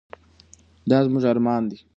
[0.89, 1.77] دا زموږ ارمان دی.